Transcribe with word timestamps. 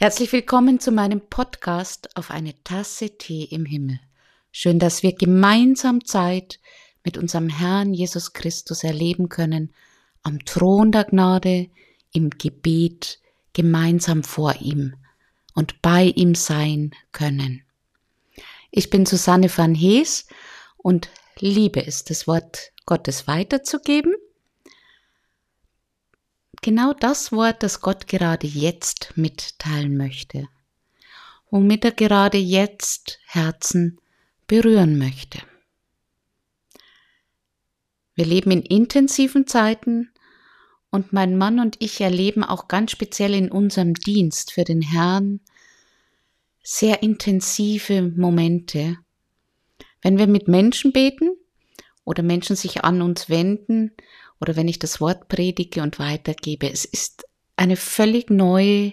Herzlich 0.00 0.30
willkommen 0.30 0.78
zu 0.78 0.92
meinem 0.92 1.20
Podcast 1.20 2.16
auf 2.16 2.30
eine 2.30 2.54
Tasse 2.62 3.18
Tee 3.18 3.42
im 3.42 3.64
Himmel. 3.64 3.98
Schön, 4.52 4.78
dass 4.78 5.02
wir 5.02 5.12
gemeinsam 5.12 6.04
Zeit 6.04 6.60
mit 7.02 7.18
unserem 7.18 7.48
Herrn 7.48 7.92
Jesus 7.92 8.32
Christus 8.32 8.84
erleben 8.84 9.28
können, 9.28 9.74
am 10.22 10.44
Thron 10.44 10.92
der 10.92 11.02
Gnade, 11.02 11.68
im 12.12 12.30
Gebet, 12.30 13.18
gemeinsam 13.54 14.22
vor 14.22 14.54
ihm 14.60 14.94
und 15.56 15.82
bei 15.82 16.04
ihm 16.04 16.36
sein 16.36 16.92
können. 17.10 17.64
Ich 18.70 18.90
bin 18.90 19.04
Susanne 19.04 19.50
van 19.50 19.74
Hees 19.74 20.28
und 20.76 21.10
liebe 21.40 21.84
es, 21.84 22.04
das 22.04 22.28
Wort 22.28 22.70
Gottes 22.86 23.26
weiterzugeben 23.26 24.14
genau 26.62 26.92
das 26.92 27.32
Wort, 27.32 27.62
das 27.62 27.80
Gott 27.80 28.06
gerade 28.06 28.46
jetzt 28.46 29.12
mitteilen 29.16 29.96
möchte, 29.96 30.48
womit 31.50 31.84
er 31.84 31.92
gerade 31.92 32.38
jetzt 32.38 33.18
Herzen 33.26 34.00
berühren 34.46 34.98
möchte. 34.98 35.40
Wir 38.14 38.26
leben 38.26 38.50
in 38.50 38.62
intensiven 38.62 39.46
Zeiten 39.46 40.10
und 40.90 41.12
mein 41.12 41.36
Mann 41.36 41.60
und 41.60 41.76
ich 41.78 42.00
erleben 42.00 42.42
auch 42.42 42.66
ganz 42.66 42.90
speziell 42.90 43.34
in 43.34 43.50
unserem 43.50 43.94
Dienst 43.94 44.52
für 44.52 44.64
den 44.64 44.82
Herrn 44.82 45.40
sehr 46.62 47.02
intensive 47.02 48.02
Momente. 48.02 48.98
Wenn 50.02 50.18
wir 50.18 50.26
mit 50.26 50.48
Menschen 50.48 50.92
beten 50.92 51.36
oder 52.04 52.22
Menschen 52.22 52.56
sich 52.56 52.84
an 52.84 53.02
uns 53.02 53.28
wenden 53.28 53.92
oder 54.40 54.56
wenn 54.56 54.68
ich 54.68 54.78
das 54.78 55.00
Wort 55.00 55.28
predige 55.28 55.82
und 55.82 55.98
weitergebe. 55.98 56.70
Es 56.70 56.84
ist 56.84 57.26
eine 57.56 57.76
völlig 57.76 58.30
neue 58.30 58.92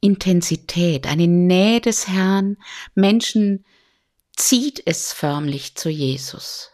Intensität, 0.00 1.06
eine 1.06 1.26
Nähe 1.26 1.80
des 1.80 2.08
Herrn. 2.08 2.56
Menschen 2.94 3.64
zieht 4.36 4.82
es 4.86 5.12
förmlich 5.12 5.76
zu 5.76 5.90
Jesus. 5.90 6.70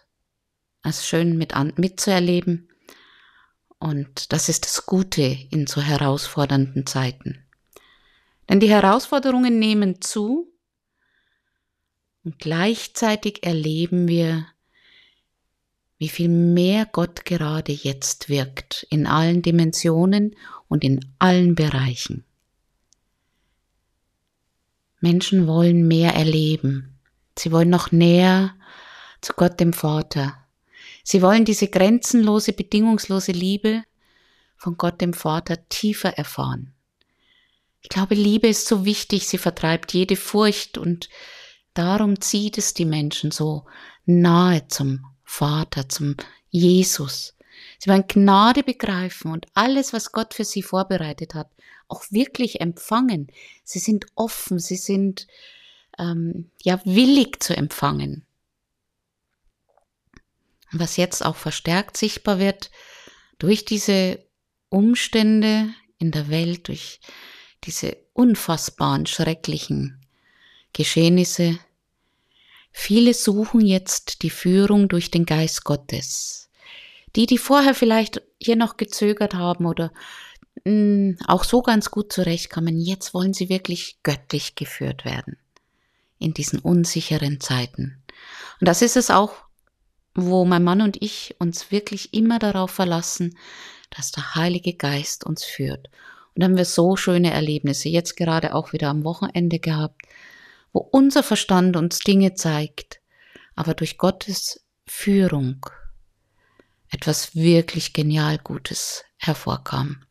Also 0.83 1.03
schön 1.03 1.37
mit 1.37 1.55
an, 1.55 1.73
mitzuerleben. 1.77 2.69
Und 3.79 4.33
das 4.33 4.49
ist 4.49 4.65
das 4.65 4.87
Gute 4.87 5.37
in 5.51 5.67
so 5.67 5.81
herausfordernden 5.81 6.87
Zeiten. 6.87 7.45
Denn 8.49 8.61
die 8.61 8.71
Herausforderungen 8.71 9.59
nehmen 9.59 10.01
zu 10.01 10.53
und 12.25 12.39
gleichzeitig 12.39 13.45
erleben 13.45 14.09
wir 14.09 14.47
wie 15.99 16.09
viel 16.09 16.29
mehr 16.29 16.87
Gott 16.87 17.25
gerade 17.25 17.73
jetzt 17.73 18.29
wirkt 18.29 18.87
in 18.91 19.07
allen 19.07 19.43
Dimensionen 19.43 20.37
und 20.69 20.85
in 20.85 21.01
allen 21.19 21.55
Bereichen. 21.55 22.25
Menschen 25.01 25.47
wollen 25.47 25.87
mehr 25.87 26.15
erleben. 26.15 26.99
Sie 27.39 27.53
wollen 27.53 27.71
noch 27.71 27.93
näher 27.93 28.55
zu 29.21 29.33
Gott 29.35 29.61
dem 29.61 29.73
Vater. 29.73 30.35
Sie 31.03 31.23
wollen 31.23 31.45
diese 31.45 31.69
grenzenlose, 31.69 32.53
bedingungslose 32.53 33.33
Liebe 33.33 33.85
von 34.57 34.77
Gott 34.77 35.01
dem 35.01 35.13
Vater 35.13 35.69
tiefer 35.69 36.19
erfahren. 36.19 36.73
Ich 37.81 37.89
glaube, 37.89 38.15
Liebe 38.15 38.49
ist 38.49 38.67
so 38.67 38.85
wichtig, 38.85 39.29
sie 39.29 39.39
vertreibt 39.39 39.93
jede 39.93 40.17
Furcht 40.17 40.77
und 40.77 41.09
darum 41.75 42.21
zieht 42.21 42.59
es 42.59 42.75
die 42.75 42.85
Menschen 42.85 43.31
so 43.31 43.67
nahe 44.07 44.67
zum 44.67 45.07
Vater, 45.27 45.89
zum 45.89 46.17
Jesus. 46.51 47.35
Sie 47.79 47.91
wollen 47.91 48.07
Gnade 48.07 48.63
begreifen 48.63 49.33
und 49.33 49.47
alles, 49.55 49.93
was 49.93 50.13
Gott 50.13 50.33
für 50.33 50.45
sie 50.45 50.63
vorbereitet 50.63 51.35
hat, 51.35 51.51
auch 51.89 52.05
wirklich 52.11 52.61
empfangen. 52.61 53.27
Sie 53.65 53.81
sind 53.81 54.07
offen, 54.15 54.59
sie 54.59 54.77
sind 54.77 55.27
ähm, 55.99 56.51
ja 56.63 56.81
willig 56.85 57.43
zu 57.43 57.57
empfangen. 57.57 58.25
Und 60.73 60.81
was 60.81 60.97
jetzt 60.97 61.25
auch 61.25 61.37
verstärkt 61.37 61.97
sichtbar 61.97 62.39
wird 62.39 62.71
durch 63.39 63.65
diese 63.65 64.25
Umstände 64.69 65.71
in 65.99 66.13
der 66.13 66.29
Welt, 66.29 66.69
durch 66.69 67.01
diese 67.65 67.97
unfassbaren, 68.13 69.07
schrecklichen 69.07 70.01
Geschehnisse, 70.73 71.59
Viele 72.79 73.15
suchen 73.15 73.63
jetzt 73.63 74.23
die 74.23 74.29
Führung 74.29 74.87
durch 74.89 75.11
den 75.11 75.25
Geist 75.25 75.65
Gottes. 75.65 76.51
Die, 77.17 77.25
die 77.25 77.39
vorher 77.39 77.75
vielleicht 77.75 78.21
hier 78.39 78.55
noch 78.55 78.77
gezögert 78.77 79.35
haben 79.35 79.65
oder 79.65 79.93
mh, 80.65 80.71
hm, 80.71 81.19
auch 81.27 81.43
so 81.43 81.63
ganz 81.63 81.91
gut 81.91 82.13
zurechtkommen, 82.13 82.79
jetzt 82.79 83.15
wollen 83.15 83.33
sie 83.33 83.49
wirklich 83.49 83.97
göttlich 84.03 84.57
geführt 84.57 85.07
werden. 85.07 85.39
In 86.19 86.35
diesen 86.35 86.59
unsicheren 86.59 87.41
Zeiten. 87.41 87.97
Und 88.61 88.69
das 88.69 88.83
ist 88.83 88.99
es 88.99 89.11
auch, 89.11 89.33
wo 90.15 90.45
mein 90.45 90.63
Mann 90.63 90.83
und 90.83 91.03
ich 91.03 91.35
uns 91.39 91.73
wirklich 91.73 92.13
immer 92.13 92.39
darauf 92.39 92.71
verlassen, 92.71 93.39
dass 93.89 94.13
der 94.13 94.35
Heilige 94.35 94.75
Geist 94.75 95.25
uns 95.25 95.45
führt. 95.45 95.89
Und 96.35 96.45
haben 96.45 96.59
wir 96.59 96.67
so 96.67 96.95
schöne 96.95 97.33
Erlebnisse 97.33 97.89
jetzt 97.89 98.17
gerade 98.17 98.55
auch 98.55 98.75
wieder 98.75 98.91
am 98.91 99.03
Wochenende 99.03 99.61
gehabt, 99.61 100.03
wo 100.77 100.81
unser 100.93 101.23
Verstand 101.23 101.75
uns 101.75 102.01
Dinge 102.01 102.35
zeigt, 102.35 103.01
aber 103.55 103.73
durch 103.73 103.97
Gottes 103.97 104.63
Führung 104.85 105.65
etwas 106.91 107.35
wirklich 107.35 107.95
genial 107.95 108.37
Gutes 108.37 109.03
hervorkam. 109.17 110.05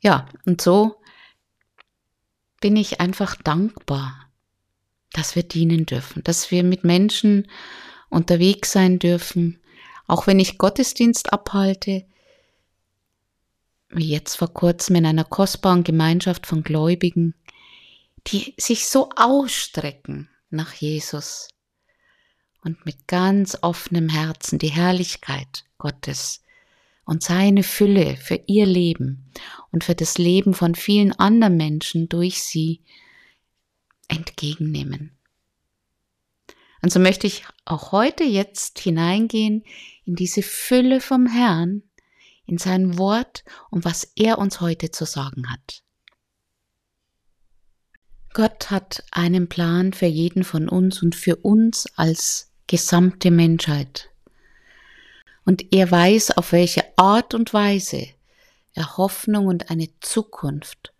Ja, 0.00 0.28
und 0.44 0.60
so 0.60 1.00
bin 2.60 2.74
ich 2.74 3.00
einfach 3.00 3.36
dankbar, 3.36 4.28
dass 5.12 5.36
wir 5.36 5.44
dienen 5.44 5.86
dürfen, 5.86 6.24
dass 6.24 6.50
wir 6.50 6.64
mit 6.64 6.82
Menschen 6.82 7.46
unterwegs 8.10 8.72
sein 8.72 8.98
dürfen, 8.98 9.60
auch 10.08 10.26
wenn 10.26 10.40
ich 10.40 10.58
Gottesdienst 10.58 11.32
abhalte, 11.32 12.04
wie 13.88 14.08
jetzt 14.08 14.34
vor 14.34 14.52
kurzem 14.52 14.96
in 14.96 15.06
einer 15.06 15.22
kostbaren 15.22 15.84
Gemeinschaft 15.84 16.44
von 16.44 16.64
Gläubigen, 16.64 17.36
die 18.26 18.54
sich 18.58 18.88
so 18.88 19.10
ausstrecken 19.16 20.28
nach 20.50 20.72
Jesus 20.72 21.48
und 22.62 22.86
mit 22.86 23.06
ganz 23.06 23.58
offenem 23.60 24.08
Herzen 24.08 24.58
die 24.58 24.68
Herrlichkeit 24.68 25.64
Gottes 25.78 26.42
und 27.04 27.22
seine 27.22 27.62
Fülle 27.62 28.16
für 28.16 28.40
ihr 28.46 28.66
Leben 28.66 29.30
und 29.70 29.84
für 29.84 29.94
das 29.94 30.16
Leben 30.18 30.54
von 30.54 30.74
vielen 30.74 31.12
anderen 31.12 31.56
Menschen 31.56 32.08
durch 32.08 32.42
sie 32.42 32.82
entgegennehmen. 34.08 35.16
Und 36.82 36.92
so 36.92 37.00
möchte 37.00 37.26
ich 37.26 37.44
auch 37.64 37.92
heute 37.92 38.24
jetzt 38.24 38.78
hineingehen 38.78 39.64
in 40.04 40.16
diese 40.16 40.42
Fülle 40.42 41.00
vom 41.00 41.26
Herrn, 41.26 41.82
in 42.46 42.58
sein 42.58 42.98
Wort 42.98 43.44
und 43.70 43.84
was 43.84 44.04
er 44.16 44.38
uns 44.38 44.60
heute 44.60 44.90
zu 44.90 45.06
sagen 45.06 45.50
hat. 45.50 45.82
Gott 48.34 48.70
hat 48.72 49.04
einen 49.12 49.48
Plan 49.48 49.92
für 49.92 50.06
jeden 50.06 50.42
von 50.42 50.68
uns 50.68 51.02
und 51.02 51.14
für 51.14 51.36
uns 51.36 51.86
als 51.94 52.50
gesamte 52.66 53.30
Menschheit. 53.30 54.10
Und 55.44 55.72
er 55.72 55.88
weiß, 55.88 56.32
auf 56.32 56.50
welche 56.50 56.84
Art 56.96 57.32
und 57.32 57.54
Weise 57.54 58.08
er 58.74 58.96
Hoffnung 58.96 59.46
und 59.46 59.70
eine 59.70 59.88
Zukunft 60.00 60.92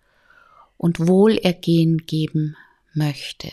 und 0.76 1.08
Wohlergehen 1.08 1.98
geben 2.06 2.56
möchte. 2.92 3.50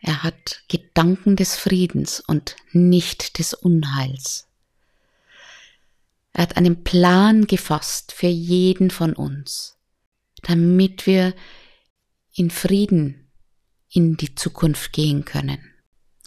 Er 0.00 0.24
hat 0.24 0.64
Gedanken 0.66 1.36
des 1.36 1.54
Friedens 1.54 2.18
und 2.18 2.56
nicht 2.72 3.38
des 3.38 3.54
Unheils. 3.54 4.48
Er 6.32 6.42
hat 6.42 6.56
einen 6.56 6.82
Plan 6.82 7.46
gefasst 7.46 8.10
für 8.10 8.26
jeden 8.26 8.90
von 8.90 9.12
uns, 9.12 9.76
damit 10.42 11.06
wir 11.06 11.34
in 12.34 12.50
Frieden 12.50 13.30
in 13.92 14.16
die 14.16 14.34
Zukunft 14.34 14.92
gehen 14.92 15.24
können. 15.24 15.58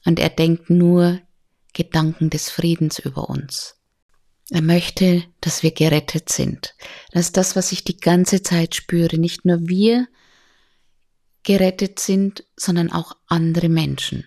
Und 0.05 0.19
er 0.19 0.29
denkt 0.29 0.69
nur 0.69 1.21
Gedanken 1.73 2.29
des 2.29 2.49
Friedens 2.49 2.99
über 2.99 3.29
uns. 3.29 3.75
Er 4.49 4.61
möchte, 4.61 5.23
dass 5.41 5.63
wir 5.63 5.71
gerettet 5.71 6.29
sind. 6.29 6.75
Das 7.11 7.27
ist 7.27 7.37
das, 7.37 7.55
was 7.55 7.71
ich 7.71 7.83
die 7.83 7.97
ganze 7.97 8.43
Zeit 8.43 8.75
spüre. 8.75 9.17
Nicht 9.17 9.45
nur 9.45 9.67
wir 9.67 10.07
gerettet 11.43 11.99
sind, 11.99 12.45
sondern 12.57 12.91
auch 12.91 13.13
andere 13.27 13.69
Menschen. 13.69 14.25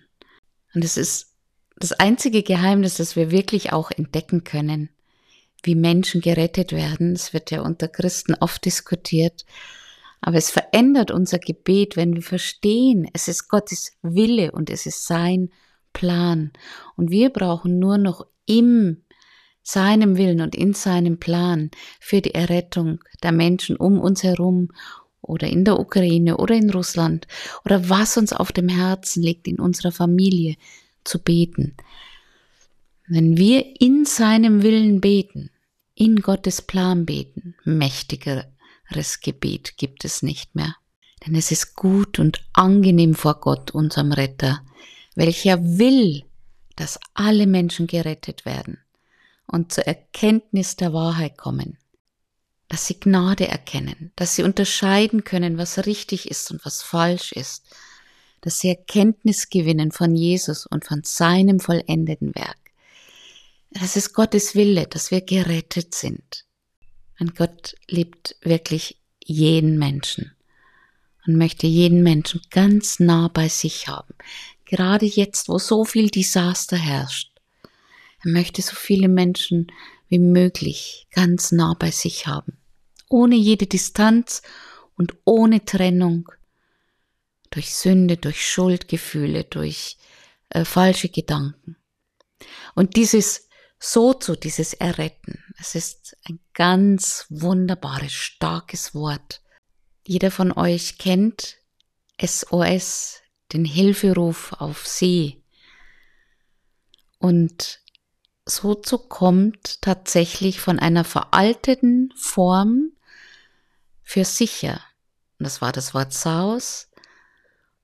Und 0.75 0.85
es 0.85 0.97
ist 0.97 1.35
das 1.77 1.93
einzige 1.93 2.43
Geheimnis, 2.43 2.97
das 2.97 3.17
wir 3.17 3.31
wirklich 3.31 3.73
auch 3.73 3.91
entdecken 3.91 4.45
können, 4.45 4.91
wie 5.63 5.75
Menschen 5.75 6.21
gerettet 6.23 6.73
werden. 6.73 7.13
Es 7.13 7.33
wird 7.33 7.51
ja 7.51 7.61
unter 7.61 7.89
Christen 7.89 8.35
oft 8.35 8.65
diskutiert. 8.65 9.45
Aber 10.21 10.37
es 10.37 10.51
verändert 10.51 11.11
unser 11.11 11.39
Gebet, 11.39 11.97
wenn 11.97 12.15
wir 12.15 12.23
verstehen, 12.23 13.09
es 13.13 13.29
ist 13.29 13.49
Gottes 13.49 13.93
Wille 14.03 14.53
und 14.53 14.71
es 14.71 14.87
ist 14.87 15.07
sein 15.07 15.51
Plan. 15.93 16.53
Und 16.97 17.11
wir 17.11 17.31
brauchen 17.31 17.79
nur 17.79 17.99
noch 17.99 18.27
im 18.47 19.03
seinem 19.63 20.17
Willen 20.17 20.41
und 20.41 20.55
in 20.55 20.75
seinem 20.75 21.19
Plan 21.19 21.71
für 21.99 22.21
die 22.21 22.35
Errettung 22.35 23.01
der 23.23 23.33
Menschen 23.33 23.77
um 23.77 23.99
uns 23.99 24.23
herum 24.23 24.69
oder 25.21 25.49
in 25.49 25.65
der 25.65 25.81
Ukraine 25.81 26.37
oder 26.37 26.55
in 26.55 26.71
Russland 26.71 27.27
oder 27.65 27.89
was 27.89 28.17
uns 28.17 28.33
auf 28.33 28.53
dem 28.53 28.69
Herzen 28.69 29.25
liegt, 29.25 29.49
in 29.49 29.59
unserer 29.59 29.91
Familie 29.91 30.55
zu 31.03 31.21
beten. 31.21 31.77
Wenn 33.09 33.37
wir 33.37 33.81
in 33.81 34.05
seinem 34.05 34.63
Willen 34.63 35.01
beten, 35.01 35.51
in 35.95 36.17
Gottes 36.21 36.63
Plan 36.63 37.05
beten, 37.05 37.57
mächtigeres 37.65 38.47
Gebet 39.21 39.77
gibt 39.77 40.05
es 40.05 40.23
nicht 40.23 40.55
mehr. 40.55 40.77
Denn 41.27 41.35
es 41.35 41.51
ist 41.51 41.75
gut 41.75 42.19
und 42.19 42.41
angenehm 42.53 43.15
vor 43.15 43.41
Gott, 43.41 43.71
unserem 43.71 44.13
Retter, 44.13 44.63
welcher 45.15 45.63
will, 45.79 46.25
dass 46.77 47.01
alle 47.15 47.47
Menschen 47.47 47.87
gerettet 47.87 48.45
werden 48.45 48.79
und 49.47 49.73
zur 49.73 49.87
Erkenntnis 49.87 50.77
der 50.77 50.93
Wahrheit 50.93 51.39
kommen 51.39 51.79
dass 52.69 52.87
sie 52.87 52.99
Gnade 52.99 53.47
erkennen, 53.49 54.13
dass 54.17 54.35
sie 54.35 54.43
unterscheiden 54.43 55.25
können, 55.25 55.59
was 55.59 55.87
richtig 55.87 56.31
ist 56.31 56.51
und 56.51 56.65
was 56.65 56.83
falsch 56.83 57.33
ist, 57.33 57.65
dass 58.41 58.59
sie 58.59 58.69
Erkenntnis 58.69 59.51
gewinnen 59.51 59.93
von 59.93 60.15
Jesus 60.15 60.67
und 60.67 60.85
von 60.85 61.03
seinem 61.05 61.61
vollendeten 61.61 62.35
Werk. 62.35 62.59
Das 63.71 63.97
ist 63.97 64.15
Gottes 64.15 64.55
Wille, 64.55 64.87
dass 64.87 65.11
wir 65.11 65.21
gerettet 65.21 65.95
sind. 65.95 66.45
Und 67.19 67.35
Gott 67.35 67.75
liebt 67.89 68.37
wirklich 68.43 68.99
jeden 69.25 69.79
Menschen 69.79 70.33
und 71.27 71.37
möchte 71.37 71.67
jeden 71.67 72.03
Menschen 72.03 72.41
ganz 72.51 73.01
nah 73.01 73.29
bei 73.29 73.49
sich 73.49 73.89
haben. 73.89 74.15
Gerade 74.65 75.07
jetzt, 75.07 75.49
wo 75.49 75.59
so 75.59 75.85
viel 75.85 76.11
Desaster 76.11 76.77
herrscht. 76.77 77.31
Er 78.25 78.31
möchte 78.31 78.63
so 78.63 78.75
viele 78.75 79.09
Menschen 79.09 79.69
wie 80.09 80.19
möglich 80.19 81.07
ganz 81.11 81.53
nah 81.53 81.75
bei 81.75 81.91
sich 81.91 82.27
haben, 82.27 82.57
ohne 83.09 83.37
jede 83.37 83.67
Distanz 83.67 84.43
und 84.97 85.15
ohne 85.25 85.65
Trennung, 85.65 86.31
durch 87.51 87.75
Sünde, 87.75 88.17
durch 88.17 88.47
Schuldgefühle, 88.47 89.45
durch 89.45 89.97
äh, 90.51 90.65
falsche 90.65 91.09
Gedanken. 91.09 91.77
Und 92.75 92.97
dieses 92.97 93.46
Sozo, 93.79 94.37
dieses 94.37 94.73
Erretten, 94.73 95.45
es 95.59 95.75
ist 95.75 96.17
ein 96.29 96.41
ganz 96.55 97.27
wunderbares, 97.29 98.13
starkes 98.13 98.95
Wort. 98.95 99.43
Jeder 100.07 100.31
von 100.31 100.53
euch 100.53 100.99
kennt 100.99 101.59
SOS, 102.21 103.21
den 103.53 103.65
Hilferuf 103.65 104.55
auf 104.55 104.87
See. 104.87 105.43
Und 107.19 107.81
Sozo 108.45 108.99
kommt 108.99 109.83
tatsächlich 109.83 110.61
von 110.61 110.79
einer 110.79 111.05
veralteten 111.05 112.13
Form 112.17 112.93
für 114.03 114.25
sicher. 114.25 114.81
Und 115.39 115.45
das 115.45 115.61
war 115.61 115.73
das 115.73 115.93
Wort 115.93 116.13
Saus. 116.13 116.89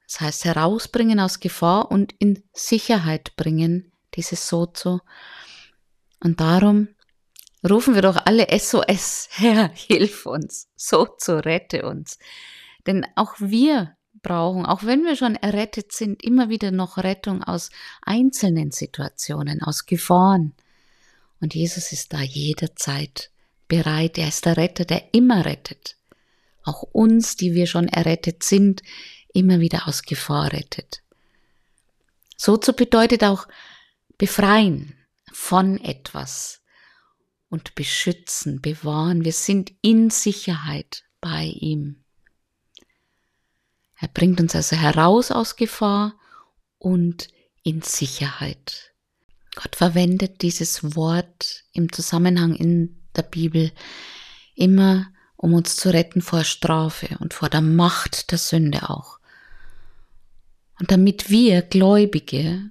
Das 0.07 0.21
heißt 0.21 0.45
herausbringen 0.45 1.21
aus 1.21 1.41
Gefahr 1.41 1.91
und 1.91 2.15
in 2.19 2.43
Sicherheit 2.53 3.35
bringen, 3.37 3.93
dieses 4.15 4.47
Sozo. 4.47 5.01
Und 6.23 6.41
darum 6.41 6.89
rufen 7.69 7.95
wir 7.95 8.03
doch 8.03 8.17
alle 8.27 8.47
SOS, 8.57 9.29
Herr, 9.33 9.71
hilf 9.75 10.27
uns, 10.27 10.69
Sozo, 10.77 11.39
rette 11.39 11.85
uns. 11.85 12.19
Denn 12.87 13.07
auch 13.17 13.35
wir 13.39 13.97
brauchen, 14.23 14.65
auch 14.65 14.85
wenn 14.85 15.05
wir 15.05 15.17
schon 15.17 15.35
errettet 15.35 15.93
sind, 15.93 16.23
immer 16.23 16.49
wieder 16.49 16.71
noch 16.71 16.97
Rettung 16.97 17.43
aus 17.43 17.71
einzelnen 18.03 18.71
Situationen, 18.71 19.63
aus 19.63 19.87
Gefahren. 19.87 20.55
Und 21.41 21.55
Jesus 21.55 21.91
ist 21.91 22.13
da 22.13 22.21
jederzeit 22.21 23.31
bereit. 23.67 24.17
Er 24.17 24.29
ist 24.29 24.47
der 24.47 24.57
Retter, 24.57 24.85
der 24.85 25.13
immer 25.13 25.45
rettet. 25.45 25.97
Auch 26.63 26.83
uns, 26.83 27.35
die 27.35 27.55
wir 27.55 27.67
schon 27.67 27.89
errettet 27.89 28.45
sind, 28.45 28.83
immer 29.35 29.59
wieder 29.59 29.89
aus 29.89 30.03
Gefahr 30.03 30.53
rettet. 30.53 31.03
So 32.37 32.57
zu 32.57 32.75
bedeutet 32.75 33.25
auch 33.25 33.49
befreien 34.19 34.95
von 35.33 35.79
etwas 35.79 36.63
und 37.49 37.75
beschützen, 37.75 38.61
bewahren. 38.61 39.25
Wir 39.25 39.33
sind 39.33 39.73
in 39.83 40.11
Sicherheit 40.11 41.05
bei 41.21 41.45
ihm. 41.45 42.05
Er 43.99 44.09
bringt 44.09 44.41
uns 44.41 44.55
also 44.55 44.75
heraus 44.77 45.31
aus 45.31 45.57
Gefahr 45.57 46.19
und 46.79 47.29
in 47.63 47.83
Sicherheit. 47.83 48.93
Gott 49.55 49.77
verwendet 49.77 50.43
dieses 50.43 50.97
Wort 50.97 51.65
im 51.73 51.93
Zusammenhang 51.93 52.55
in 52.55 53.03
der 53.15 53.23
Bibel 53.23 53.71
immer, 54.55 55.13
um 55.37 55.55
uns 55.55 55.77
zu 55.77 55.93
retten 55.93 56.23
vor 56.23 56.45
Strafe 56.45 57.17
und 57.21 57.35
vor 57.35 57.49
der 57.49 57.61
Macht 57.61 58.31
der 58.31 58.39
Sünde 58.39 58.89
auch. 58.89 59.19
Und 60.81 60.91
damit 60.91 61.31
wir 61.31 61.63
Gläubige 61.63 62.71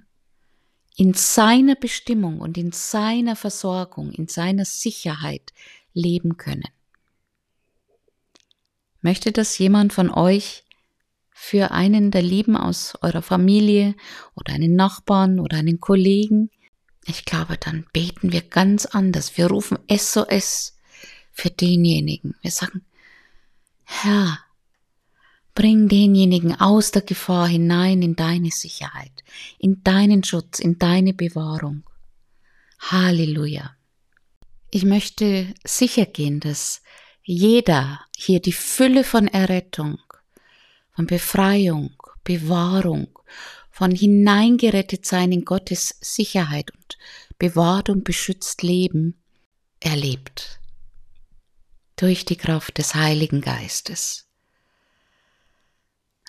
in 0.96 1.14
seiner 1.14 1.74
Bestimmung 1.74 2.40
und 2.40 2.58
in 2.58 2.72
seiner 2.72 3.36
Versorgung, 3.36 4.12
in 4.12 4.28
seiner 4.28 4.64
Sicherheit 4.64 5.52
leben 5.94 6.36
können. 6.36 6.68
Möchte 9.00 9.32
das 9.32 9.58
jemand 9.58 9.92
von 9.92 10.10
euch 10.10 10.64
für 11.30 11.72
einen 11.72 12.10
der 12.10 12.22
Lieben 12.22 12.56
aus 12.56 12.94
eurer 13.02 13.22
Familie 13.22 13.96
oder 14.34 14.52
einen 14.52 14.76
Nachbarn 14.76 15.40
oder 15.40 15.56
einen 15.56 15.80
Kollegen, 15.80 16.50
ich 17.04 17.24
glaube, 17.24 17.56
dann 17.58 17.86
beten 17.92 18.32
wir 18.32 18.42
ganz 18.42 18.86
anders. 18.86 19.36
Wir 19.36 19.48
rufen 19.48 19.78
SOS 19.90 20.76
für 21.32 21.50
denjenigen. 21.50 22.36
Wir 22.42 22.50
sagen, 22.50 22.84
Herr, 23.84 24.38
bring 25.54 25.88
denjenigen 25.88 26.58
aus 26.60 26.90
der 26.90 27.02
Gefahr 27.02 27.46
hinein 27.46 28.02
in 28.02 28.16
deine 28.16 28.50
Sicherheit, 28.50 29.24
in 29.58 29.82
deinen 29.84 30.24
Schutz, 30.24 30.58
in 30.58 30.78
deine 30.78 31.12
Bewahrung. 31.12 31.84
Halleluja. 32.78 33.76
Ich 34.70 34.84
möchte 34.84 35.52
sicher 35.64 36.06
gehen, 36.06 36.40
dass 36.40 36.82
jeder 37.22 38.00
hier 38.16 38.40
die 38.40 38.52
Fülle 38.52 39.04
von 39.04 39.28
Errettung 39.28 39.98
von 40.92 41.06
Befreiung, 41.06 41.94
Bewahrung, 42.22 43.18
von 43.70 43.90
hineingerettet 43.90 45.06
sein 45.06 45.32
in 45.32 45.44
Gottes 45.44 45.96
Sicherheit 46.00 46.70
und 46.72 46.98
bewahrt 47.38 47.88
und 47.88 48.04
beschützt 48.04 48.62
Leben 48.62 49.20
erlebt. 49.80 50.60
Durch 51.96 52.24
die 52.24 52.36
Kraft 52.36 52.78
des 52.78 52.94
Heiligen 52.94 53.40
Geistes. 53.40 54.21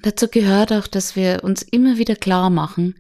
Dazu 0.02 0.28
gehört 0.28 0.74
auch, 0.74 0.88
dass 0.88 1.16
wir 1.16 1.44
uns 1.44 1.62
immer 1.62 1.98
wieder 1.98 2.16
klar 2.16 2.50
machen, 2.50 2.96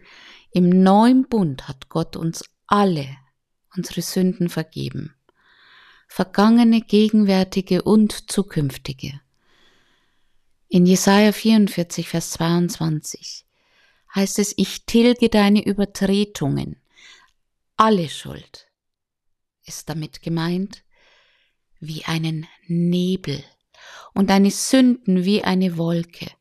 im 0.51 0.69
neuen 0.69 1.27
Bund 1.27 1.67
hat 1.67 1.89
Gott 1.89 2.15
uns 2.15 2.43
alle 2.67 3.07
unsere 3.75 4.01
Sünden 4.01 4.49
vergeben. 4.49 5.15
Vergangene, 6.07 6.81
gegenwärtige 6.81 7.81
und 7.81 8.31
zukünftige. 8.31 9.19
In 10.67 10.85
Jesaja 10.85 11.31
44, 11.31 12.07
Vers 12.07 12.31
22 12.31 13.45
heißt 14.13 14.39
es, 14.39 14.53
ich 14.57 14.85
tilge 14.85 15.29
deine 15.29 15.65
Übertretungen. 15.65 16.79
Alle 17.77 18.09
Schuld 18.09 18.67
ist 19.65 19.89
damit 19.89 20.21
gemeint 20.21 20.83
wie 21.79 22.05
einen 22.05 22.47
Nebel 22.67 23.43
und 24.13 24.29
deine 24.29 24.51
Sünden 24.51 25.25
wie 25.25 25.43
eine 25.43 25.77
Wolke. 25.77 26.31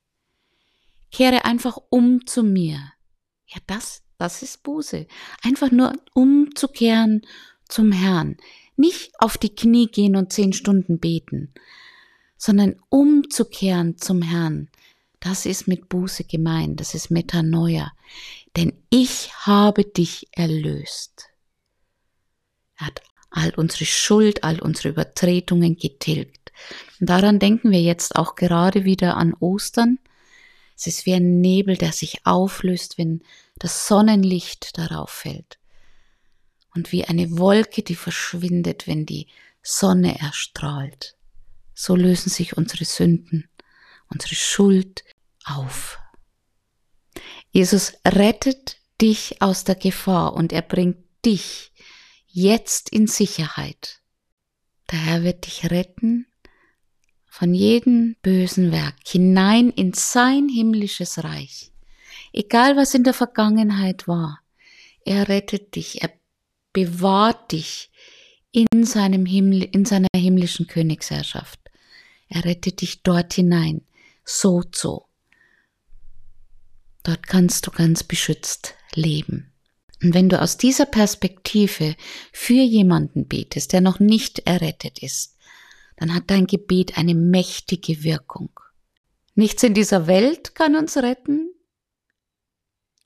Kehre 1.12 1.44
einfach 1.44 1.78
um 1.90 2.26
zu 2.26 2.42
mir. 2.42 2.78
Ja, 3.46 3.60
das, 3.66 4.02
das 4.18 4.42
ist 4.42 4.62
Buße. 4.62 5.06
Einfach 5.42 5.70
nur 5.70 5.92
umzukehren 6.14 7.22
zum 7.68 7.92
Herrn. 7.92 8.38
Nicht 8.76 9.12
auf 9.18 9.36
die 9.36 9.54
Knie 9.54 9.86
gehen 9.86 10.16
und 10.16 10.32
zehn 10.32 10.52
Stunden 10.52 10.98
beten, 10.98 11.52
sondern 12.36 12.76
umzukehren 12.88 13.98
zum 13.98 14.22
Herrn. 14.22 14.70
Das 15.20 15.46
ist 15.46 15.68
mit 15.68 15.88
Buße 15.88 16.24
gemeint, 16.24 16.80
das 16.80 16.94
ist 16.94 17.10
Metanoia. 17.10 17.92
Denn 18.56 18.72
ich 18.90 19.32
habe 19.46 19.84
dich 19.84 20.26
erlöst. 20.32 21.28
Er 22.78 22.86
hat 22.86 23.02
all 23.30 23.52
unsere 23.54 23.84
Schuld, 23.84 24.44
all 24.44 24.60
unsere 24.60 24.88
Übertretungen 24.88 25.76
getilgt. 25.76 26.52
Und 27.00 27.08
daran 27.08 27.38
denken 27.38 27.70
wir 27.70 27.80
jetzt 27.80 28.16
auch 28.16 28.34
gerade 28.34 28.84
wieder 28.84 29.16
an 29.16 29.34
Ostern. 29.34 29.98
Es 30.82 30.98
ist 30.98 31.06
wie 31.06 31.14
ein 31.14 31.40
Nebel, 31.40 31.76
der 31.76 31.92
sich 31.92 32.26
auflöst, 32.26 32.98
wenn 32.98 33.22
das 33.56 33.86
Sonnenlicht 33.86 34.76
darauf 34.78 35.10
fällt. 35.10 35.58
Und 36.74 36.90
wie 36.90 37.04
eine 37.04 37.38
Wolke, 37.38 37.82
die 37.82 37.94
verschwindet, 37.94 38.86
wenn 38.86 39.06
die 39.06 39.28
Sonne 39.62 40.18
erstrahlt 40.18 41.16
so 41.74 41.96
lösen 41.96 42.30
sich 42.30 42.56
unsere 42.56 42.84
Sünden, 42.84 43.48
unsere 44.08 44.34
Schuld 44.34 45.04
auf. 45.44 45.98
Jesus 47.50 47.94
rettet 48.06 48.78
dich 49.00 49.42
aus 49.42 49.64
der 49.64 49.74
Gefahr 49.74 50.34
und 50.34 50.52
er 50.52 50.62
bringt 50.62 50.98
dich 51.24 51.72
jetzt 52.28 52.88
in 52.90 53.06
Sicherheit. 53.06 54.00
Der 54.90 54.98
Herr 54.98 55.22
wird 55.24 55.46
dich 55.46 55.70
retten 55.70 56.26
von 57.32 57.54
jedem 57.54 58.14
bösen 58.20 58.72
Werk 58.72 58.96
hinein 59.08 59.70
in 59.70 59.94
sein 59.94 60.50
himmlisches 60.50 61.24
Reich. 61.24 61.72
Egal 62.34 62.76
was 62.76 62.92
in 62.92 63.04
der 63.04 63.14
Vergangenheit 63.14 64.06
war, 64.06 64.40
er 65.06 65.30
rettet 65.30 65.74
dich, 65.74 66.02
er 66.02 66.10
bewahrt 66.74 67.52
dich 67.52 67.90
in, 68.50 68.84
seinem 68.84 69.24
Himmel, 69.24 69.62
in 69.62 69.86
seiner 69.86 70.08
himmlischen 70.14 70.66
Königsherrschaft. 70.66 71.58
Er 72.28 72.44
rettet 72.44 72.82
dich 72.82 73.02
dort 73.02 73.32
hinein, 73.32 73.80
so 74.26 74.62
so. 74.70 75.06
Dort 77.02 77.26
kannst 77.26 77.66
du 77.66 77.70
ganz 77.70 78.04
beschützt 78.04 78.74
leben. 78.94 79.50
Und 80.02 80.12
wenn 80.12 80.28
du 80.28 80.38
aus 80.38 80.58
dieser 80.58 80.84
Perspektive 80.84 81.96
für 82.30 82.62
jemanden 82.62 83.26
betest, 83.26 83.72
der 83.72 83.80
noch 83.80 84.00
nicht 84.00 84.40
errettet 84.40 84.98
ist, 85.02 85.38
dann 86.02 86.14
hat 86.14 86.32
dein 86.32 86.48
Gebet 86.48 86.98
eine 86.98 87.14
mächtige 87.14 88.02
Wirkung. 88.02 88.50
Nichts 89.36 89.62
in 89.62 89.72
dieser 89.72 90.08
Welt 90.08 90.56
kann 90.56 90.74
uns 90.74 90.96
retten. 90.96 91.54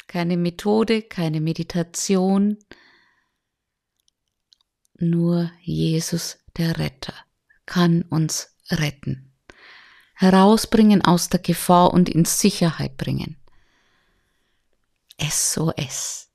Keine 0.07 0.38
Methode, 0.38 1.03
keine 1.03 1.43
Meditation. 1.43 2.57
Nur 4.99 5.53
Jesus, 5.61 6.38
der 6.57 6.79
Retter, 6.79 7.12
kann 7.67 8.00
uns 8.00 8.57
retten. 8.71 9.31
Herausbringen 10.15 11.05
aus 11.05 11.29
der 11.29 11.41
Gefahr 11.41 11.93
und 11.93 12.09
in 12.09 12.25
Sicherheit 12.25 12.97
bringen. 12.97 13.37
SOS. 15.21 16.31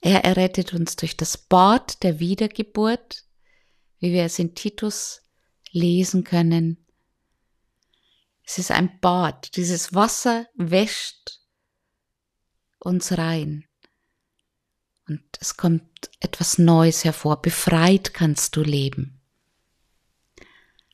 Er 0.00 0.24
errettet 0.24 0.72
uns 0.72 0.96
durch 0.96 1.18
das 1.18 1.36
Bad 1.36 2.02
der 2.02 2.20
Wiedergeburt, 2.20 3.26
wie 3.98 4.14
wir 4.14 4.24
es 4.24 4.38
in 4.38 4.54
Titus 4.54 5.20
lesen 5.70 6.24
können. 6.24 6.84
Es 8.44 8.58
ist 8.58 8.70
ein 8.70 8.98
Bad. 9.00 9.56
Dieses 9.56 9.94
Wasser 9.94 10.46
wäscht 10.54 11.40
uns 12.78 13.16
rein. 13.16 13.64
Und 15.06 15.22
es 15.40 15.56
kommt 15.56 16.10
etwas 16.20 16.58
Neues 16.58 17.04
hervor. 17.04 17.42
Befreit 17.42 18.14
kannst 18.14 18.56
du 18.56 18.62
leben. 18.62 19.20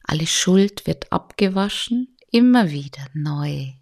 Alle 0.02 0.26
Schuld 0.26 0.86
wird 0.86 1.12
abgewaschen, 1.12 2.16
immer 2.30 2.70
wieder 2.70 3.06
neu. 3.12 3.72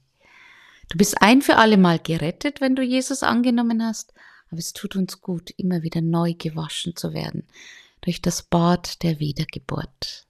Du 0.89 0.99
bist 0.99 1.21
ein 1.21 1.43
für 1.43 1.57
alle 1.57 1.77
Mal 1.77 1.99
gerettet, 1.99 2.61
wenn 2.61 2.77
du 2.77 2.83
Jesus 2.83 3.23
angenommen 3.23 3.83
hast, 3.83 4.13
aber 4.51 4.59
es 4.59 4.73
tut 4.73 4.97
uns 4.97 5.21
gut, 5.21 5.51
immer 5.57 5.83
wieder 5.83 6.01
neu 6.01 6.35
gewaschen 6.35 6.97
zu 6.97 7.13
werden 7.13 7.47
durch 8.01 8.23
das 8.23 8.43
Bad 8.43 9.03
der 9.03 9.19
Wiedergeburt. 9.19 10.27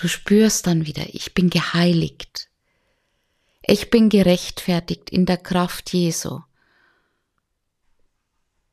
Du 0.00 0.08
spürst 0.08 0.66
dann 0.66 0.86
wieder, 0.86 1.14
ich 1.14 1.34
bin 1.34 1.50
geheiligt. 1.50 2.48
Ich 3.60 3.90
bin 3.90 4.08
gerechtfertigt 4.08 5.10
in 5.10 5.26
der 5.26 5.36
Kraft 5.36 5.92
Jesu. 5.92 6.40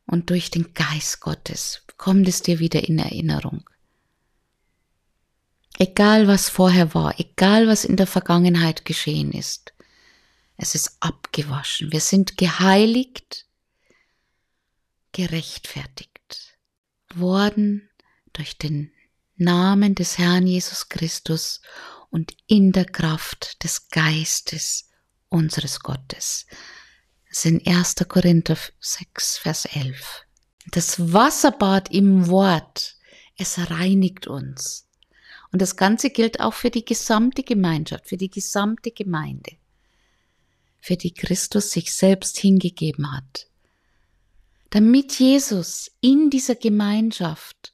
Und 0.05 0.29
durch 0.29 0.51
den 0.51 0.73
Geist 0.73 1.19
Gottes 1.19 1.83
kommt 1.97 2.29
es 2.29 2.43
dir 2.43 2.59
wieder 2.59 2.87
in 2.87 2.97
Erinnerung. 2.97 3.69
Egal 5.77 6.29
was 6.29 6.47
vorher 6.47 6.93
war, 6.93 7.19
egal 7.19 7.67
was 7.67 7.83
in 7.83 7.97
der 7.97 8.07
Vergangenheit 8.07 8.85
geschehen 8.85 9.33
ist, 9.33 9.73
es 10.55 10.75
ist 10.75 10.95
abgewaschen. 11.01 11.91
Wir 11.91 11.99
sind 11.99 12.37
geheiligt, 12.37 13.47
gerechtfertigt 15.11 16.57
worden 17.13 17.89
durch 18.31 18.57
den 18.57 18.93
Namen 19.37 19.95
des 19.95 20.17
Herrn 20.17 20.47
Jesus 20.47 20.89
Christus 20.89 21.61
und 22.09 22.35
in 22.47 22.71
der 22.71 22.85
Kraft 22.85 23.63
des 23.63 23.89
Geistes 23.89 24.89
unseres 25.29 25.79
Gottes. 25.79 26.45
Das 27.29 27.39
ist 27.39 27.45
in 27.45 27.67
1. 27.67 27.95
Korinther 28.07 28.57
6, 28.79 29.37
Vers 29.37 29.65
11. 29.65 30.23
Das 30.71 31.13
Wasserbad 31.13 31.91
im 31.91 32.27
Wort, 32.27 32.95
es 33.37 33.69
reinigt 33.69 34.27
uns. 34.27 34.87
Und 35.51 35.61
das 35.61 35.75
Ganze 35.75 36.09
gilt 36.09 36.39
auch 36.39 36.53
für 36.53 36.69
die 36.69 36.83
gesamte 36.83 37.43
Gemeinschaft, 37.43 38.07
für 38.07 38.17
die 38.17 38.29
gesamte 38.29 38.91
Gemeinde, 38.91 39.53
für 40.79 40.97
die 40.97 41.13
Christus 41.13 41.71
sich 41.71 41.93
selbst 41.93 42.37
hingegeben 42.37 43.11
hat. 43.15 43.47
Damit 44.71 45.19
Jesus 45.19 45.91
in 46.01 46.29
dieser 46.29 46.55
Gemeinschaft 46.55 47.73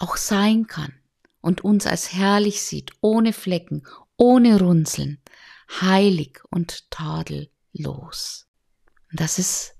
auch 0.00 0.16
sein 0.16 0.66
kann 0.66 0.92
und 1.40 1.62
uns 1.62 1.86
als 1.86 2.12
herrlich 2.12 2.62
sieht, 2.62 2.90
ohne 3.00 3.32
Flecken, 3.32 3.86
ohne 4.16 4.58
Runzeln, 4.58 5.22
heilig 5.80 6.40
und 6.50 6.90
tadellos. 6.90 8.48
Und 9.10 9.20
das 9.20 9.38
ist 9.38 9.74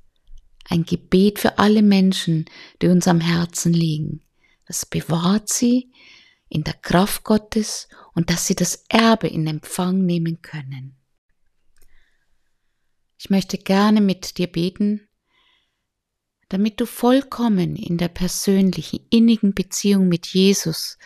ein 0.69 0.85
Gebet 0.85 1.39
für 1.39 1.59
alle 1.59 1.83
Menschen, 1.83 2.45
die 2.81 2.89
uns 2.89 3.09
am 3.09 3.21
Herzen 3.21 3.73
liegen. 3.73 4.23
Das 4.67 4.87
bewahrt 4.87 5.49
sie 5.49 5.93
in 6.49 6.65
der 6.65 6.75
Kraft 6.75 7.25
Gottes 7.25 7.89
und 8.15 8.31
dass 8.31 8.47
sie 8.47 8.55
das 8.55 8.85
Erbe 8.89 9.29
in 9.29 9.47
Empfang 9.47 10.05
nehmen 10.05 10.43
können. 10.43 10.97
Ich 13.19 13.31
möchte 13.31 13.59
gerne 13.59 14.00
mit 14.00 14.39
dir 14.39 14.47
beten, 14.47 15.09
damit 16.50 16.80
du 16.80 16.87
vollkommen 16.87 17.76
in 17.76 17.97
der 17.97 18.09
persönlichen, 18.09 19.07
innigen 19.09 19.54
Beziehung 19.54 20.09
mit 20.09 20.26
Jesus, 20.26 20.99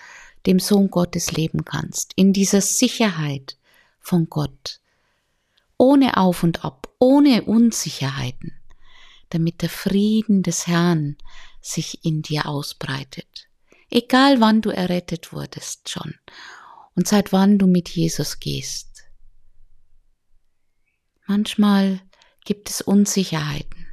dem 0.46 0.58
Sohn 0.58 0.90
Gottes, 0.90 1.32
leben 1.32 1.66
kannst, 1.66 2.14
in 2.16 2.32
dieser 2.32 2.62
Sicherheit 2.62 3.58
von 4.00 4.28
Gott, 4.30 4.80
ohne 5.76 6.16
Auf 6.16 6.42
und 6.42 6.64
Ab, 6.64 6.88
ohne 6.98 7.42
Unsicherheiten, 7.42 8.52
damit 9.28 9.60
der 9.60 9.68
Frieden 9.68 10.42
des 10.42 10.66
Herrn 10.66 11.18
sich 11.60 12.06
in 12.06 12.22
dir 12.22 12.46
ausbreitet. 12.46 13.48
Egal 13.90 14.40
wann 14.40 14.62
du 14.62 14.70
errettet 14.70 15.32
wurdest 15.34 15.90
schon. 15.90 16.14
Und 16.94 17.06
seit 17.06 17.32
wann 17.32 17.58
du 17.58 17.66
mit 17.66 17.90
Jesus 17.90 18.40
gehst. 18.40 19.04
Manchmal 21.26 22.00
gibt 22.44 22.70
es 22.70 22.80
Unsicherheiten 22.80 23.83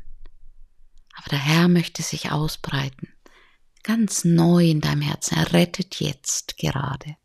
aber 1.21 1.29
der 1.29 1.39
Herr 1.39 1.67
möchte 1.67 2.01
sich 2.01 2.31
ausbreiten, 2.31 3.13
ganz 3.83 4.25
neu 4.25 4.65
in 4.65 4.81
deinem 4.81 5.01
Herzen. 5.01 5.37
Er 5.37 5.53
rettet 5.53 5.99
jetzt 5.99 6.57
gerade. 6.57 7.15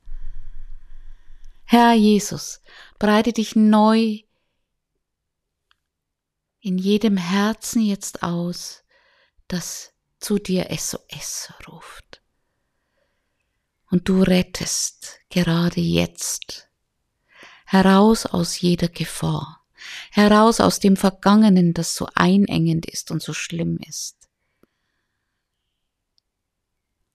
Herr 1.64 1.94
Jesus, 1.94 2.60
breite 2.98 3.32
dich 3.32 3.56
neu 3.56 4.20
in 6.60 6.76
jedem 6.76 7.16
Herzen 7.16 7.80
jetzt 7.80 8.22
aus, 8.22 8.84
das 9.48 9.94
zu 10.20 10.38
dir 10.38 10.66
SOS 10.76 11.54
ruft. 11.66 12.20
Und 13.90 14.10
du 14.10 14.22
rettest 14.22 15.20
gerade 15.30 15.80
jetzt 15.80 16.68
heraus 17.64 18.26
aus 18.26 18.60
jeder 18.60 18.88
Gefahr 18.88 19.65
heraus 20.10 20.60
aus 20.60 20.80
dem 20.80 20.96
Vergangenen, 20.96 21.74
das 21.74 21.94
so 21.94 22.08
einengend 22.14 22.86
ist 22.86 23.10
und 23.10 23.22
so 23.22 23.32
schlimm 23.32 23.78
ist. 23.86 24.16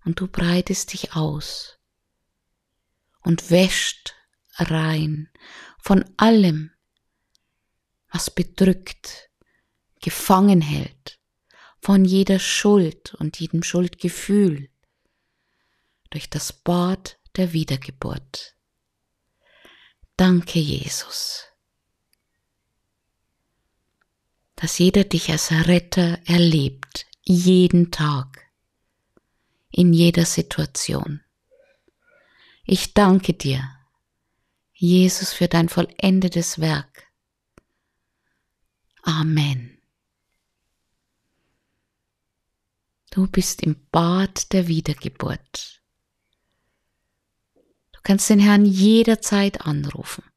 Und 0.04 0.20
du 0.20 0.28
breitest 0.28 0.94
dich 0.94 1.14
aus 1.16 1.78
und 3.22 3.52
wäscht 3.52 4.16
rein 4.56 5.30
von 5.80 6.06
allem, 6.18 6.72
was 8.12 8.30
bedrückt, 8.30 9.30
gefangen 10.02 10.62
hält, 10.62 11.20
von 11.80 12.06
jeder 12.06 12.40
Schuld 12.40 13.14
und 13.16 13.40
jedem 13.40 13.64
Schuldgefühl 13.64 14.70
durch 16.10 16.30
das 16.30 16.52
Bad 16.52 17.20
der 17.36 17.54
Wiedergeburt. 17.54 18.56
Danke, 20.18 20.60
Jesus. 20.60 21.51
Dass 24.62 24.78
jeder 24.78 25.04
dich 25.04 25.32
als 25.32 25.52
Retter 25.52 26.20
erlebt, 26.28 27.08
jeden 27.24 27.90
Tag, 27.90 28.46
in 29.72 29.92
jeder 29.92 30.24
Situation. 30.24 31.22
Ich 32.64 32.94
danke 32.94 33.34
dir, 33.34 33.68
Jesus, 34.72 35.34
für 35.34 35.48
dein 35.48 35.68
vollendetes 35.68 36.60
Werk. 36.60 37.08
Amen. 39.02 39.82
Du 43.10 43.26
bist 43.26 43.64
im 43.64 43.88
Bad 43.92 44.54
der 44.54 44.68
Wiedergeburt. 44.68 45.82
Du 47.94 48.00
kannst 48.04 48.30
den 48.30 48.40
Herrn 48.40 48.66
jederzeit 48.66 49.62
anrufen 49.62 50.31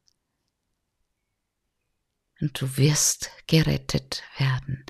und 2.41 2.61
du 2.61 2.77
wirst 2.77 3.31
gerettet 3.47 4.23
werden. 4.39 4.85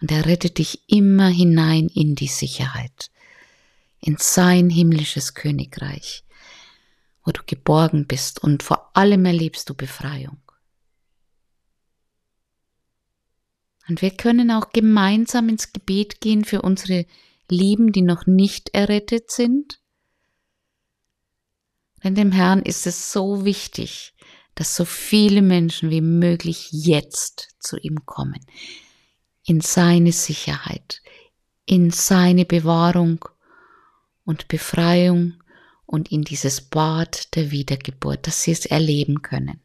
Und 0.00 0.10
er 0.12 0.26
rettet 0.26 0.58
dich 0.58 0.88
immer 0.88 1.28
hinein 1.28 1.88
in 1.88 2.14
die 2.14 2.28
Sicherheit, 2.28 3.10
in 4.00 4.16
sein 4.18 4.70
himmlisches 4.70 5.34
Königreich. 5.34 6.24
wo 7.24 7.32
du 7.32 7.42
geborgen 7.46 8.06
bist 8.06 8.42
und 8.42 8.62
vor 8.62 8.96
allem 8.96 9.24
erlebst 9.24 9.68
du 9.70 9.74
Befreiung. 9.74 10.40
Und 13.88 14.02
wir 14.02 14.10
können 14.10 14.50
auch 14.50 14.70
gemeinsam 14.70 15.48
ins 15.48 15.72
Gebet 15.72 16.20
gehen 16.20 16.44
für 16.44 16.62
unsere 16.62 17.06
Lieben, 17.50 17.92
die 17.92 18.02
noch 18.02 18.26
nicht 18.26 18.70
errettet 18.70 19.30
sind. 19.30 19.80
Denn 22.02 22.14
dem 22.14 22.32
Herrn 22.32 22.62
ist 22.62 22.86
es 22.86 23.12
so 23.12 23.44
wichtig, 23.44 24.13
dass 24.54 24.76
so 24.76 24.84
viele 24.84 25.42
Menschen 25.42 25.90
wie 25.90 26.00
möglich 26.00 26.68
jetzt 26.70 27.56
zu 27.58 27.76
ihm 27.78 28.06
kommen, 28.06 28.44
in 29.44 29.60
seine 29.60 30.12
Sicherheit, 30.12 31.02
in 31.66 31.90
seine 31.90 32.44
Bewahrung 32.44 33.24
und 34.24 34.48
Befreiung 34.48 35.34
und 35.86 36.10
in 36.10 36.22
dieses 36.22 36.60
Bad 36.60 37.34
der 37.36 37.50
Wiedergeburt, 37.50 38.26
dass 38.26 38.42
sie 38.42 38.52
es 38.52 38.66
erleben 38.66 39.22
können. 39.22 39.60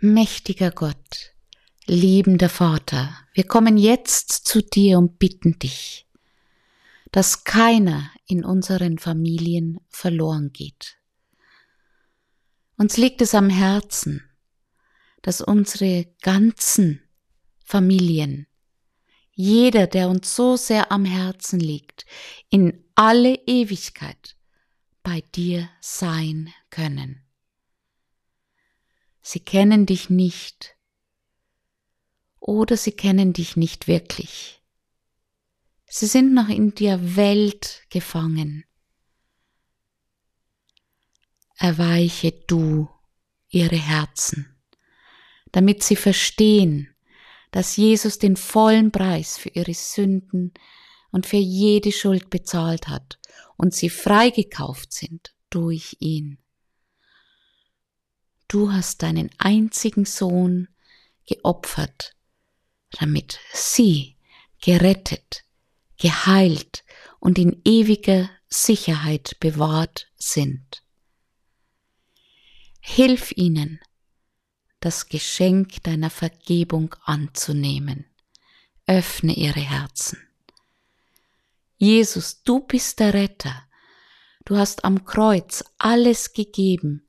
Mächtiger 0.00 0.70
Gott, 0.70 1.34
liebender 1.86 2.48
Vater, 2.48 3.18
wir 3.34 3.44
kommen 3.44 3.76
jetzt 3.76 4.46
zu 4.46 4.62
dir 4.62 4.96
und 4.96 5.18
bitten 5.18 5.58
dich, 5.58 6.07
dass 7.12 7.44
keiner 7.44 8.10
in 8.26 8.44
unseren 8.44 8.98
Familien 8.98 9.80
verloren 9.88 10.52
geht. 10.52 10.98
Uns 12.76 12.96
liegt 12.96 13.22
es 13.22 13.34
am 13.34 13.50
Herzen, 13.50 14.22
dass 15.22 15.40
unsere 15.40 16.06
ganzen 16.22 17.02
Familien, 17.64 18.46
jeder, 19.32 19.86
der 19.86 20.08
uns 20.08 20.34
so 20.34 20.56
sehr 20.56 20.90
am 20.92 21.04
Herzen 21.04 21.60
liegt, 21.60 22.06
in 22.50 22.84
alle 22.94 23.34
Ewigkeit 23.46 24.36
bei 25.02 25.20
dir 25.34 25.68
sein 25.80 26.52
können. 26.70 27.24
Sie 29.22 29.40
kennen 29.40 29.86
dich 29.86 30.08
nicht 30.10 30.76
oder 32.40 32.76
sie 32.76 32.92
kennen 32.92 33.32
dich 33.32 33.56
nicht 33.56 33.86
wirklich. 33.86 34.57
Sie 35.88 36.06
sind 36.06 36.34
noch 36.34 36.48
in 36.48 36.74
der 36.74 37.16
Welt 37.16 37.82
gefangen. 37.88 38.64
Erweiche 41.56 42.32
du 42.32 42.88
ihre 43.48 43.76
Herzen, 43.76 44.54
damit 45.50 45.82
sie 45.82 45.96
verstehen, 45.96 46.94
dass 47.50 47.76
Jesus 47.76 48.18
den 48.18 48.36
vollen 48.36 48.92
Preis 48.92 49.38
für 49.38 49.48
ihre 49.48 49.74
Sünden 49.74 50.52
und 51.10 51.26
für 51.26 51.38
jede 51.38 51.90
Schuld 51.90 52.28
bezahlt 52.30 52.88
hat 52.88 53.18
und 53.56 53.74
sie 53.74 53.88
freigekauft 53.88 54.92
sind 54.92 55.34
durch 55.50 55.96
ihn. 56.00 56.38
Du 58.46 58.72
hast 58.72 59.02
deinen 59.02 59.30
einzigen 59.38 60.04
Sohn 60.04 60.68
geopfert, 61.26 62.14
damit 62.98 63.40
sie 63.52 64.16
gerettet, 64.60 65.44
geheilt 65.98 66.84
und 67.20 67.38
in 67.38 67.60
ewiger 67.64 68.30
Sicherheit 68.48 69.36
bewahrt 69.40 70.10
sind. 70.16 70.82
Hilf 72.80 73.32
ihnen, 73.32 73.80
das 74.80 75.08
Geschenk 75.08 75.82
deiner 75.82 76.10
Vergebung 76.10 76.94
anzunehmen. 77.04 78.06
Öffne 78.86 79.34
ihre 79.34 79.60
Herzen. 79.60 80.18
Jesus, 81.76 82.42
du 82.42 82.60
bist 82.60 82.98
der 83.00 83.12
Retter. 83.12 83.68
Du 84.44 84.56
hast 84.56 84.84
am 84.84 85.04
Kreuz 85.04 85.62
alles 85.76 86.32
gegeben, 86.32 87.06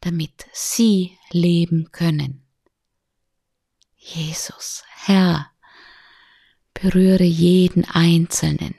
damit 0.00 0.46
sie 0.52 1.16
leben 1.30 1.92
können. 1.92 2.44
Jesus, 3.96 4.82
Herr, 4.88 5.53
berühre 6.74 7.24
jeden 7.24 7.84
Einzelnen 7.84 8.74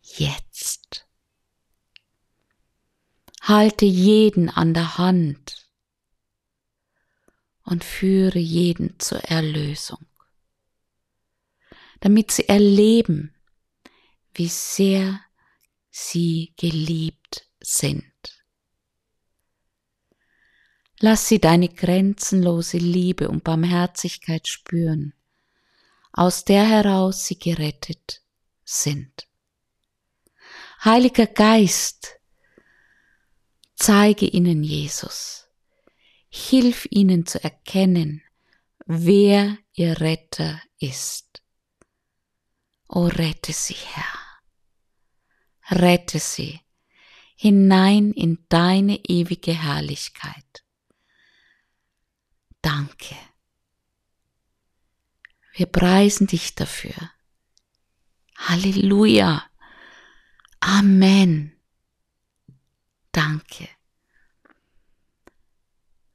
jetzt. 0.00 1.06
Halte 3.42 3.84
jeden 3.84 4.48
an 4.48 4.74
der 4.74 4.98
Hand 4.98 5.70
und 7.64 7.84
führe 7.84 8.38
jeden 8.38 8.98
zur 8.98 9.18
Erlösung, 9.24 10.06
damit 12.00 12.30
sie 12.30 12.48
erleben, 12.48 13.34
wie 14.34 14.48
sehr 14.48 15.20
sie 15.90 16.54
geliebt 16.56 17.48
sind. 17.60 18.04
Lass 20.98 21.28
sie 21.28 21.38
deine 21.38 21.68
grenzenlose 21.68 22.78
Liebe 22.78 23.28
und 23.28 23.44
Barmherzigkeit 23.44 24.48
spüren, 24.48 25.12
aus 26.16 26.44
der 26.44 26.68
heraus 26.68 27.26
sie 27.26 27.38
gerettet 27.38 28.22
sind. 28.64 29.28
Heiliger 30.84 31.26
Geist, 31.26 32.18
zeige 33.76 34.26
ihnen 34.26 34.64
Jesus 34.64 35.44
Hilf 36.28 36.86
ihnen 36.90 37.24
zu 37.24 37.42
erkennen, 37.42 38.22
wer 38.84 39.58
ihr 39.72 40.00
Retter 40.00 40.60
ist. 40.78 41.42
O 42.88 43.06
rette 43.06 43.52
sie, 43.52 43.74
Herr. 43.74 45.80
Rette 45.80 46.18
sie 46.18 46.60
hinein 47.36 48.12
in 48.12 48.44
deine 48.48 48.96
ewige 49.04 49.52
Herrlichkeit. 49.52 50.64
Danke. 52.60 53.14
Wir 55.56 55.64
preisen 55.64 56.26
dich 56.26 56.54
dafür. 56.54 56.94
Halleluja. 58.36 59.42
Amen. 60.60 61.56
Danke. 63.10 63.66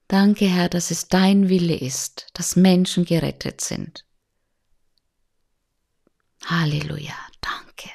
Danke, 0.08 0.45
Herr, 0.45 0.69
dass 0.69 0.91
es 0.91 1.08
dein 1.08 1.49
Wille 1.49 1.75
ist, 1.75 2.27
dass 2.34 2.56
Menschen 2.56 3.04
gerettet 3.04 3.62
sind. 3.62 4.06
Halleluja, 6.45 7.15
danke. 7.39 7.89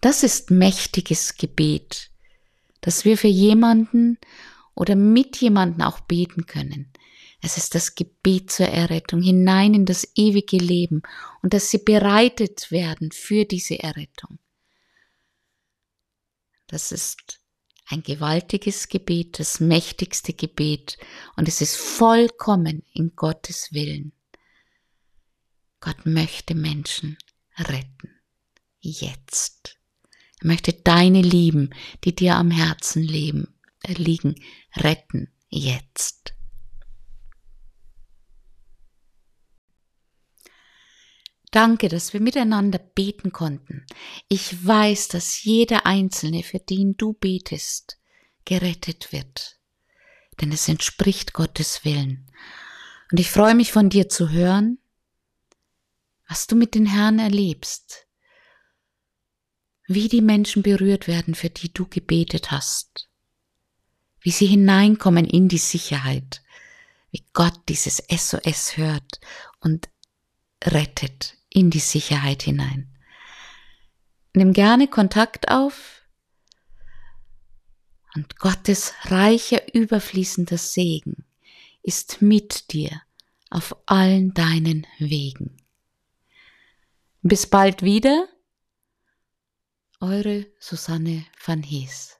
Das 0.00 0.22
ist 0.22 0.50
mächtiges 0.50 1.36
Gebet, 1.36 2.10
dass 2.80 3.04
wir 3.04 3.18
für 3.18 3.28
jemanden 3.28 4.18
oder 4.74 4.96
mit 4.96 5.36
jemanden 5.38 5.82
auch 5.82 6.00
beten 6.00 6.46
können. 6.46 6.92
Es 7.40 7.56
ist 7.56 7.74
das 7.74 7.94
Gebet 7.94 8.50
zur 8.50 8.66
Errettung 8.66 9.22
hinein 9.22 9.74
in 9.74 9.84
das 9.84 10.08
ewige 10.14 10.56
Leben 10.56 11.02
und 11.42 11.54
dass 11.54 11.70
sie 11.70 11.78
bereitet 11.78 12.70
werden 12.70 13.12
für 13.12 13.44
diese 13.44 13.78
Errettung. 13.78 14.38
Das 16.66 16.92
ist 16.92 17.40
ein 17.88 18.02
gewaltiges 18.02 18.88
Gebet, 18.88 19.38
das 19.38 19.60
mächtigste 19.60 20.32
Gebet 20.32 20.98
und 21.36 21.46
es 21.46 21.60
ist 21.60 21.76
vollkommen 21.76 22.82
in 22.92 23.14
Gottes 23.14 23.72
Willen. 23.72 24.12
Gott 25.80 26.04
möchte 26.04 26.54
Menschen 26.54 27.16
retten. 27.56 28.10
Jetzt. 28.80 29.76
Er 30.40 30.48
möchte 30.48 30.72
deine 30.72 31.22
Lieben, 31.22 31.70
die 32.04 32.14
dir 32.14 32.36
am 32.36 32.50
Herzen 32.50 33.02
leben, 33.02 33.54
äh, 33.82 33.92
liegen, 33.92 34.34
retten. 34.76 35.30
Jetzt. 35.48 36.35
Danke, 41.56 41.88
dass 41.88 42.12
wir 42.12 42.20
miteinander 42.20 42.78
beten 42.78 43.32
konnten. 43.32 43.86
Ich 44.28 44.66
weiß, 44.66 45.08
dass 45.08 45.42
jeder 45.42 45.86
Einzelne, 45.86 46.42
für 46.42 46.58
den 46.58 46.98
du 46.98 47.14
betest, 47.14 47.98
gerettet 48.44 49.10
wird. 49.10 49.58
Denn 50.38 50.52
es 50.52 50.68
entspricht 50.68 51.32
Gottes 51.32 51.82
Willen. 51.82 52.30
Und 53.10 53.20
ich 53.20 53.30
freue 53.30 53.54
mich 53.54 53.72
von 53.72 53.88
dir 53.88 54.10
zu 54.10 54.28
hören, 54.28 54.76
was 56.28 56.46
du 56.46 56.56
mit 56.56 56.74
den 56.74 56.84
Herrn 56.84 57.18
erlebst, 57.18 58.06
wie 59.86 60.08
die 60.08 60.20
Menschen 60.20 60.62
berührt 60.62 61.08
werden, 61.08 61.34
für 61.34 61.48
die 61.48 61.72
du 61.72 61.86
gebetet 61.88 62.50
hast, 62.50 63.08
wie 64.20 64.30
sie 64.30 64.46
hineinkommen 64.46 65.24
in 65.24 65.48
die 65.48 65.56
Sicherheit, 65.56 66.42
wie 67.12 67.24
Gott 67.32 67.58
dieses 67.70 68.02
SOS 68.10 68.76
hört 68.76 69.20
und 69.60 69.88
rettet 70.62 71.35
in 71.56 71.70
die 71.70 71.80
Sicherheit 71.80 72.42
hinein. 72.42 72.86
Nimm 74.34 74.52
gerne 74.52 74.88
Kontakt 74.88 75.50
auf 75.50 76.02
und 78.14 78.38
Gottes 78.38 78.92
reicher, 79.04 79.74
überfließender 79.74 80.58
Segen 80.58 81.24
ist 81.82 82.20
mit 82.20 82.72
dir 82.72 83.00
auf 83.48 83.74
allen 83.86 84.34
deinen 84.34 84.86
Wegen. 84.98 85.56
Bis 87.22 87.46
bald 87.46 87.82
wieder. 87.82 88.28
Eure 90.00 90.46
Susanne 90.58 91.24
van 91.42 91.62
Hees. 91.62 92.15